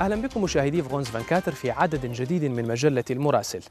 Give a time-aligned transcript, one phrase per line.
[0.00, 3.62] أهلا بكم مشاهدي فرانس 24 في عدد جديد من مجلة المراسل.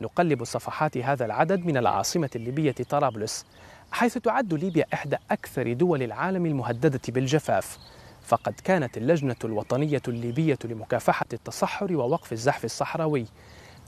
[0.00, 3.46] نقلب صفحات هذا العدد من العاصمة الليبية طرابلس
[3.92, 7.78] حيث تعد ليبيا إحدى أكثر دول العالم المهددة بالجفاف.
[8.22, 13.26] فقد كانت اللجنة الوطنية الليبية لمكافحة التصحر ووقف الزحف الصحراوي.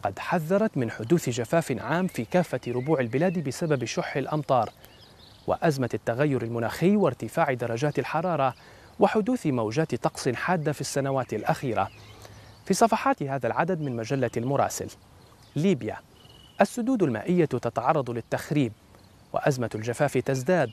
[0.02, 4.70] قد حذرت من حدوث جفاف عام في كافة ربوع البلاد بسبب شح الأمطار.
[5.46, 8.54] وأزمة التغير المناخي وارتفاع درجات الحرارة
[9.00, 11.90] وحدوث موجات طقس حادة في السنوات الأخيرة.
[12.66, 14.88] في صفحات هذا العدد من مجلة المراسل.
[15.56, 15.96] ليبيا.
[16.60, 18.72] السدود المائية تتعرض للتخريب
[19.32, 20.70] وأزمة الجفاف تزداد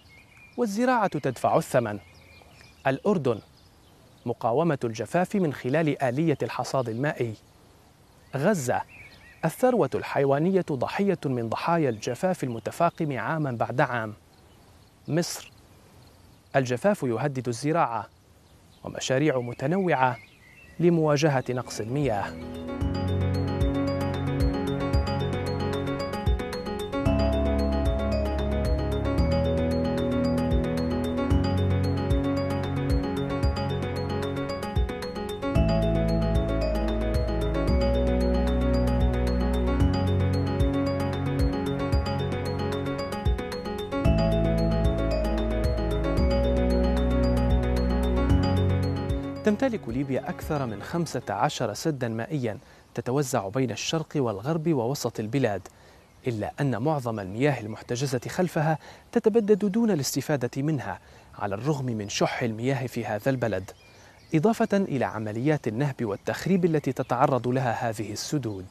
[0.58, 2.00] والزراعة تدفع الثمن.
[2.88, 3.40] الأردن.
[4.26, 7.34] مقاومة الجفاف من خلال آلية الحصاد المائي.
[8.36, 8.82] غزة.
[9.46, 14.14] الثروة الحيوانية ضحية من ضحايا الجفاف المتفاقم عاما بعد عام.
[15.08, 15.52] مصر.
[16.56, 18.17] الجفاف يهدد الزراعة.
[18.88, 20.18] ومشاريع متنوعة
[20.80, 22.26] لمواجهة نقص المياه.
[49.48, 52.58] تمتلك ليبيا أكثر من 15 سدا مائيا
[52.94, 55.68] تتوزع بين الشرق والغرب ووسط البلاد
[56.28, 58.78] إلا أن معظم المياه المحتجزة خلفها
[59.12, 61.00] تتبدد دون الاستفادة منها
[61.40, 63.72] على الرغم من شح المياه في هذا البلد
[64.36, 68.66] إضافة إلى عمليات النهب والتخريب التي تتعرض لها هذه السدود.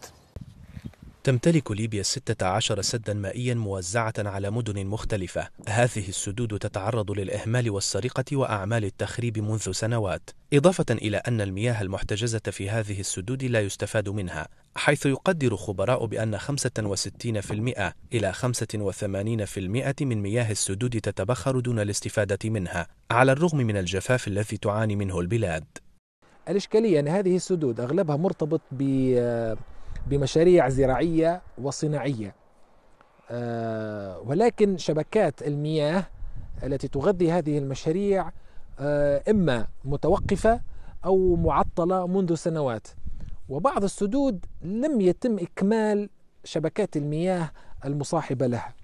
[1.26, 5.48] تمتلك ليبيا 16 سدا مائيا موزعة على مدن مختلفة.
[5.68, 10.30] هذه السدود تتعرض للإهمال والسرقة وأعمال التخريب منذ سنوات.
[10.52, 16.38] إضافة إلى أن المياه المحتجزة في هذه السدود لا يستفاد منها حيث يقدر خبراء بأن
[16.38, 24.56] 65% إلى 85% من مياه السدود تتبخر دون الاستفادة منها على الرغم من الجفاف الذي
[24.56, 25.64] تعاني منه البلاد.
[26.48, 28.82] الإشكالية أن هذه السدود أغلبها مرتبط ب
[30.06, 32.34] بمشاريع زراعية وصناعية.
[33.30, 36.06] آه، ولكن شبكات المياه
[36.62, 38.30] التي تغذي هذه المشاريع
[38.80, 40.60] آه، إما متوقفة
[41.04, 42.88] أو معطلة منذ سنوات.
[43.48, 46.10] وبعض السدود لم يتم إكمال
[46.44, 47.50] شبكات المياه
[47.84, 48.74] المصاحبة لها.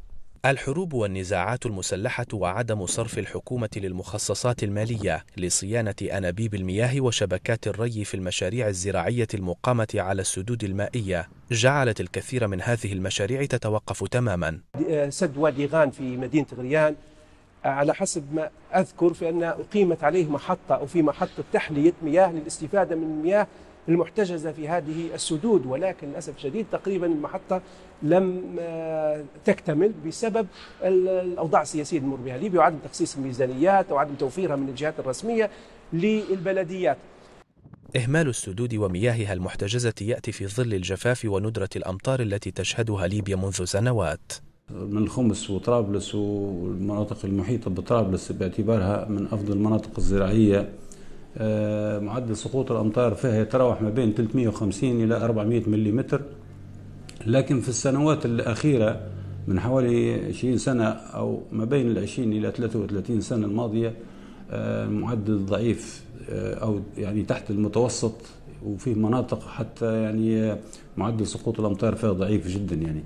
[0.46, 8.68] الحروب والنزاعات المسلحة وعدم صرف الحكومة للمخصصات المالية لصيانة أنابيب المياه وشبكات الري في المشاريع
[8.68, 11.28] الزراعية المقامة على السدود المائية.
[11.50, 14.58] جعلت الكثير من هذه المشاريع تتوقف تماما.
[15.08, 16.94] سد وادي غان في مدينة غريان
[17.64, 23.02] على حسب ما أذكر فإن أقيمت عليه محطة أو في محطة تحلية مياه للاستفادة من
[23.02, 23.46] المياه
[23.88, 27.62] المحتجزة في هذه السدود ولكن للأسف الشديد تقريبا المحطة
[28.02, 30.46] لم آه، تكتمل بسبب
[30.82, 32.38] الأوضاع السياسية المر بها.
[32.38, 35.50] ليبيا وعدم تخصيص الميزانيات وعدم توفيرها من الجهات الرسمية
[35.92, 36.96] للبلديات.
[37.96, 44.32] إهمال السدود ومياهها المحتجزة يأتي في ظل الجفاف وندرة الأمطار التي تشهدها ليبيا منذ سنوات.
[44.70, 50.72] من خمس وطرابلس والمناطق المحيطة بطرابلس باعتبارها من أفضل المناطق الزراعية
[52.00, 56.04] معدل سقوط الأمطار فيها يتراوح ما بين 350 إلى 400 ملم
[57.26, 59.00] لكن في السنوات الأخيرة
[59.48, 63.94] من حوالي 20 سنة أو ما بين ال 20 إلى 33 سنة الماضية
[64.50, 68.14] آه، ضعيف آه، أو يعني تحت المتوسط
[68.66, 70.56] وفي مناطق حتى يعني
[70.96, 73.02] معدل سقوط الأمطار فيها ضعيف جدا يعني.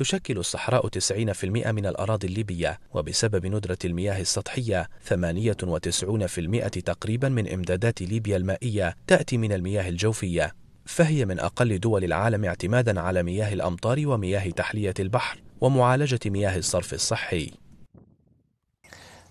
[0.00, 8.36] تشكل الصحراء 90% من الأراضي الليبية وبسبب ندرة المياه السطحية 98% تقريبا من إمدادات ليبيا
[8.36, 10.52] المائية تأتي من المياه الجوفية.
[10.86, 16.94] فهي من أقل دول العالم اعتمادا على مياه الأمطار ومياه تحلية البحر ومعالجة مياه الصرف
[16.94, 17.50] الصحي.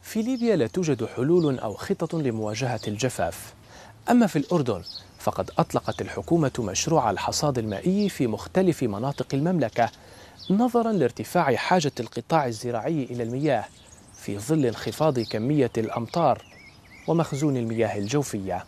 [0.02, 3.54] في ليبيا لا توجد حلول أو خطط لمواجهة الجفاف.
[4.10, 4.82] أما في الأردن
[5.20, 9.92] فقد أطلقت الحكومة مشروع الحصاد المائي في مختلف مناطق المملكة
[10.50, 13.66] نظرا لارتفاع حاجة القطاع الزراعي إلى المياه
[14.18, 16.42] في ظل انخفاض كمية الأمطار
[17.08, 18.66] ومخزون المياه الجوفية.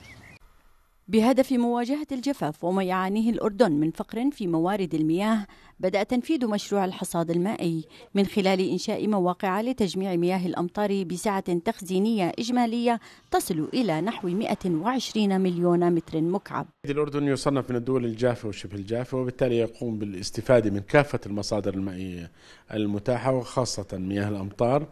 [1.12, 5.48] بهدف مواجهة الجفاف وما يعانيه الأردن من فقر في موارد المياه
[5.80, 7.86] بدأ تنفيذ مشروع الحصاد المائي
[8.16, 13.00] من خلال إنشاء مواقع لتجميع مياه الأمطار بسعة تخزينية إجمالية
[13.32, 16.68] تصل إلى نحو 120 مليون متر مكعب.
[16.86, 22.32] الأردن يصنف من الدول الجافة وشبه الجافة وبالتالي يقوم بالاستفادة من كافة المصادر المائية
[22.74, 24.88] المتاحة وخاصة مياه الأمطار.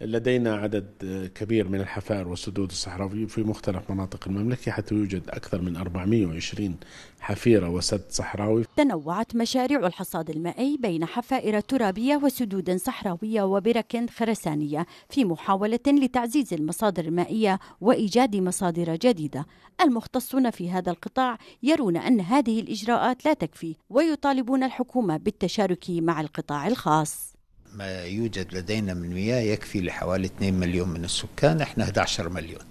[0.00, 0.86] لدينا عدد
[1.34, 6.76] كبير من الحفائر والسدود الصحراوية في مختلف مناطق المملكة حتى يوجد أكثر من 420
[7.20, 8.64] حفيرة وسد صحراوي.
[8.76, 17.04] تنوعت مشاريع الحصاد المائي بين حفائر ترابية وسدود صحراوية وبرك خرسانية في محاولة لتعزيز المصادر
[17.04, 19.46] المائية وإيجاد مصادر جديدة.
[19.80, 26.68] المختصون في هذا القطاع يرون أن هذه الإجراءات لا تكفي ويطالبون الحكومة بالتشارك مع القطاع
[26.68, 27.37] الخاص.
[27.78, 32.62] ما يوجد لدينا من مياه يكفي لحوالي 2 مليون من السكان إحنا 11 مليون.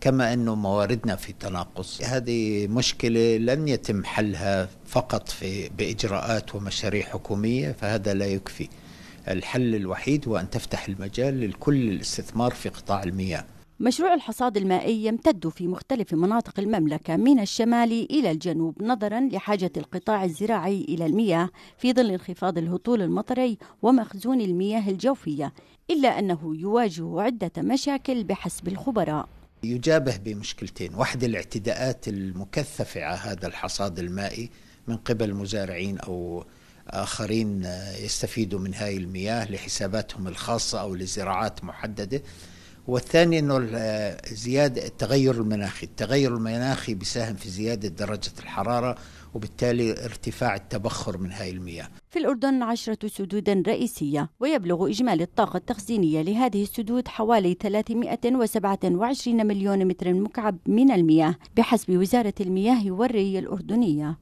[0.00, 7.72] كما أنه مواردنا في تناقص هذه مشكلة لن يتم حلها فقط في بإجراءات ومشاريع حكومية
[7.72, 8.68] فهذا لا يكفي.
[9.28, 13.44] الحل الوحيد هو أن تفتح المجال لكل الاستثمار في قطاع المياه.
[13.80, 20.24] مشروع الحصاد المائي يمتد في مختلف مناطق المملكة من الشمال إلى الجنوب نظرا لحاجة القطاع
[20.24, 25.52] الزراعي إلى المياه في ظل انخفاض الهطول المطري ومخزون المياه الجوفية
[25.90, 29.28] إلا أنه يواجه عدة مشاكل بحسب الخبراء.
[29.62, 34.50] يجابه بمشكلتين واحد الاعتداءات المكثفة على هذا الحصاد المائي
[34.88, 36.44] من قبل مزارعين أو
[36.88, 37.64] آخرين
[38.02, 42.22] يستفيدوا من هاي المياه لحساباتهم الخاصة أو لزراعات محددة.
[42.88, 43.58] والثاني إنه
[44.32, 48.96] زيادة التغير المناخي، التغير المناخي بيساهم في زيادة درجة الحرارة
[49.34, 51.88] وبالتالي ارتفاع التبخر من هاي المياه.
[52.10, 60.14] في الأردن عشرة سدود رئيسية ويبلغ إجمالي الطاقة التخزينية لهذه السدود حوالي 327 مليون متر
[60.14, 64.18] مكعب من المياه بحسب وزارة المياه والري الأردنية.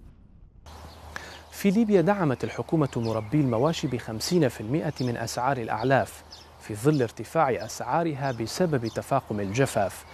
[1.53, 6.25] في ليبيا دعمت الحكومة مربي المواشي بخمسين في المئة من أسعار الأعلاف
[6.67, 10.05] في ظل ارتفاع أسعارها بسبب تفاقم الجفاف.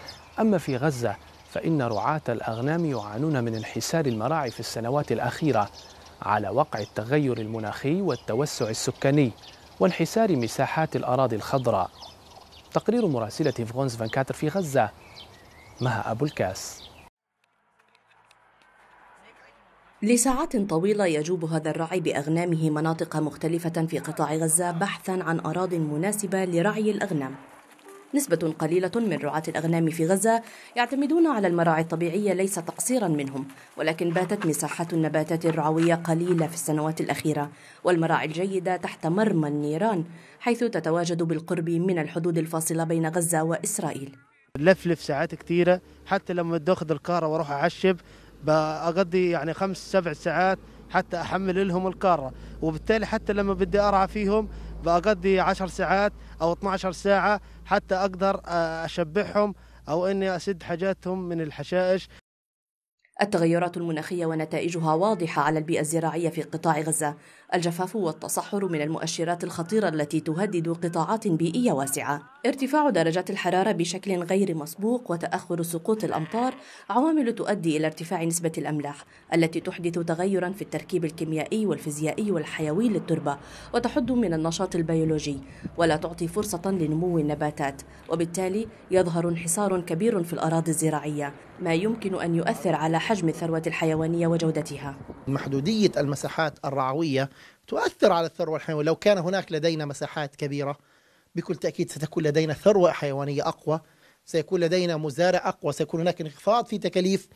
[0.40, 1.16] أما في غزة
[1.50, 5.70] فإن رعاة الأغنام يعانون من انحسار المراعي في السنوات الأخيرة
[6.22, 9.32] على وقع التغير المناخي والتوسع السكاني
[9.80, 11.90] وانحسار مساحات الأراضي الخضراء.
[12.72, 14.90] تقرير مراسلة فغونز فانكاتر في غزة
[15.80, 16.81] مها أبو الكاس.
[20.02, 26.44] لساعات طويلة يجوب هذا الراعي بأغنامه مناطق مختلفة في قطاع غزة بحثا عن أراض مناسبة
[26.44, 27.34] لرعي الأغنام.
[28.14, 30.42] نسبة قليلة من رعاة الأغنام في غزة
[30.76, 33.46] يعتمدون على المراعي الطبيعية ليس تقصيرا منهم
[33.76, 37.50] ولكن باتت مساحات النباتات الرعوية قليلة في السنوات الأخيرة
[37.84, 40.04] والمراعي الجيدة تحت مرمى النيران
[40.40, 44.16] حيث تتواجد بالقرب من الحدود الفاصلة بين غزة وإسرائيل.
[44.58, 47.96] لفلف ساعات كثيرة حتى لما بدي اخذ الكارة وأروح أعشب
[48.42, 50.58] بقضي يعني خمس سبع ساعات
[50.90, 52.32] حتى أحمل لهم الكارة.
[52.62, 54.48] وبالتالي حتى لما بدي أرعى فيهم
[54.84, 56.12] بقضي عشر ساعات
[56.42, 58.40] أو 12 ساعة حتى أقدر
[58.84, 59.54] أشبعهم
[59.88, 62.08] أو إني أسد حاجاتهم من الحشائش.
[63.22, 67.14] التغيرات المناخية ونتائجها واضحة على البيئة الزراعية في قطاع غزة.
[67.54, 72.31] الجفاف والتصحر من المؤشرات الخطيرة التي تهدد قطاعات بيئية واسعة.
[72.46, 76.54] ارتفاع درجات الحرارة بشكل غير مسبوق وتأخر سقوط الأمطار
[76.90, 79.04] عوامل تؤدي إلى ارتفاع نسبة الأملاح
[79.34, 83.38] التي تحدث تغيرا في التركيب الكيميائي والفيزيائي والحيوي للتربة
[83.74, 85.40] وتحد من النشاط البيولوجي
[85.76, 92.34] ولا تعطي فرصة لنمو النباتات وبالتالي يظهر انحسار كبير في الأراضي الزراعية ما يمكن أن
[92.34, 94.96] يؤثر على حجم الثروة الحيوانية وجودتها.
[95.28, 97.30] محدودية المساحات الرعوية
[97.66, 100.78] تؤثر على الثروة الحيوانية لو كان هناك لدينا مساحات كبيرة
[101.34, 103.80] بكل تأكيد ستكون لدينا ثروة حيوانية أقوى
[104.24, 107.28] سيكون لدينا مزارع أقوى سيكون هناك انخفاض في تكاليف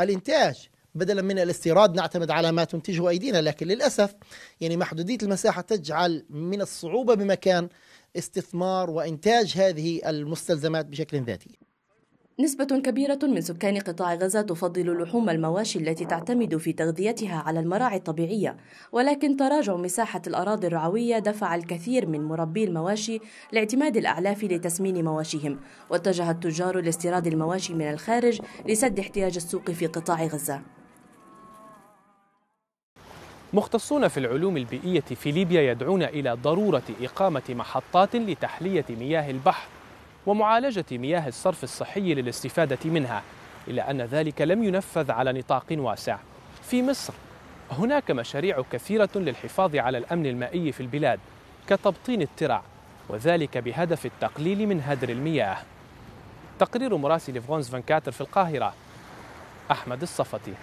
[0.00, 0.68] الإنتاج.
[0.94, 4.14] بدلا من الاستيراد نعتمد على ما تنتجه أيدينا لكن للأسف
[4.60, 7.68] يعني محدودية المساحة تجعل من الصعوبة بمكان
[8.16, 11.67] استثمار وإنتاج هذه المستلزمات بشكل ذاتي.
[12.40, 17.96] نسبة كبيرة من سكان قطاع غزة تفضل لحوم المواشي التي تعتمد في تغذيتها على المراعي
[17.96, 18.56] الطبيعية،
[18.92, 23.20] ولكن تراجع مساحة الأراضي الرعوية دفع الكثير من مربي المواشي
[23.52, 25.58] لاعتماد الأعلاف لتسمين مواشيهم،
[25.90, 30.62] واتجه التجار لاستيراد المواشي من الخارج لسد احتياج السوق في قطاع غزة.
[33.52, 39.68] مختصون في العلوم البيئية في ليبيا يدعون إلى ضرورة إقامة محطات لتحلية مياه البحر
[40.28, 43.22] ومعالجة مياه الصرف الصحي للاستفادة منها
[43.68, 46.18] إلا أن ذلك لم ينفذ على نطاق واسع.
[46.62, 47.12] في مصر
[47.70, 51.20] هناك مشاريع كثيرة للحفاظ على الأمن المائي في البلاد
[51.68, 52.62] كتبطين الترع
[53.08, 55.58] وذلك بهدف التقليل من هدر المياه.
[56.58, 58.74] تقرير مراسل فرانس فانكاتر في القاهرة
[59.70, 60.54] أحمد الصفتي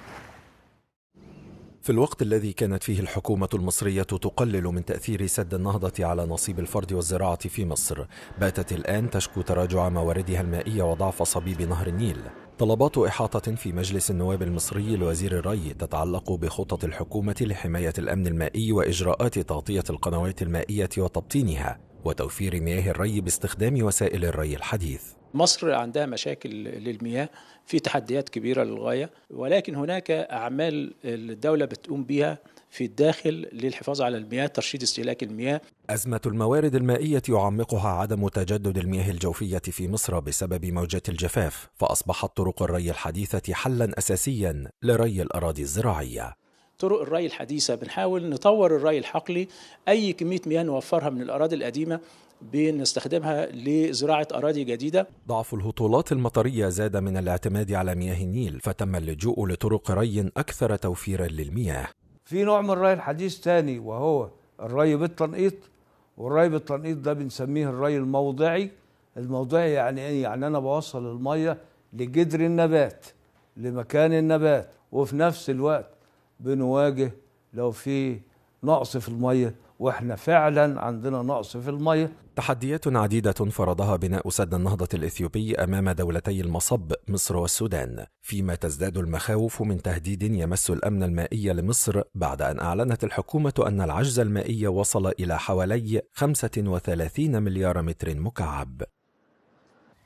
[1.85, 6.93] في الوقت الذي كانت فيه الحكومة المصرية تقلل من تأثير سد النهضة على نصيب الفرد
[6.93, 8.05] والزراعة في مصر
[8.39, 12.17] باتت الآن تشكو تراجع مواردها المائية وضعف صبيب نهر النيل.
[12.59, 19.39] طلبات إحاطة في مجلس النواب المصري لوزير الري تتعلق بخطط الحكومة لحماية الأمن المائي وإجراءات
[19.39, 21.79] تغطية القنوات المائية وتبطينها.
[22.05, 25.03] وتوفير مياه الري باستخدام وسائل الري الحديث.
[25.33, 27.29] مصر عندها مشاكل للمياه
[27.65, 32.37] في تحديات كبيرة للغاية ولكن هناك أعمال الدولة بتقوم بها
[32.69, 35.61] في الداخل للحفاظ على المياه ترشيد استهلاك المياه.
[35.89, 42.63] أزمة الموارد المائية يعمقها عدم تجدد المياه الجوفية في مصر بسبب موجات الجفاف فأصبحت طرق
[42.63, 46.44] الري الحديثة حلا أساسيا لري الأراضي الزراعية.
[46.79, 47.75] طرق الري الحديثة.
[47.75, 49.47] بنحاول نطور الري الحقلي.
[49.87, 51.99] أي كمية مياه نوفرها من الأراضي القديمة
[52.41, 55.07] بنستخدمها لزراعة أراضي جديدة.
[55.27, 61.27] ضعف الهطولات المطرية زاد من الاعتماد على مياه النيل فتم اللجوء لطرق ري أكثر توفيرا
[61.27, 61.87] للمياه.
[62.25, 64.29] في نوع من الري الحديث تاني وهو
[64.61, 65.53] الري بالتنقيط.
[66.17, 68.71] والري بالتنقيط ده بنسميه الري الموضعي.
[69.17, 71.57] الموضعي يعني إيه؟ يعني أنا بوصل الميه
[71.93, 73.05] لجذر النبات
[73.57, 75.94] لمكان النبات وفي نفس الوقت
[76.39, 77.11] بنواجه
[77.53, 78.19] لو في
[78.63, 82.11] نقص في المية وإحنا فعلا عندنا نقص في المية.
[82.35, 88.05] تحديات عديدة فرضها بناء سد النهضة الإثيوبي أمام دولتي المصب مصر والسودان.
[88.21, 94.19] فيما تزداد المخاوف من تهديد يمس الأمن المائي لمصر بعد أن أعلنت الحكومة أن العجز
[94.19, 98.81] المائي وصل إلى حوالي 35 مليار متر مكعب.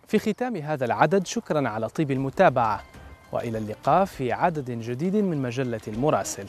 [0.08, 2.84] في ختام هذا العدد شكرا على طيب المتابعة.
[3.32, 6.46] وإلى اللقاء في عدد جديد من مجلة المراسل.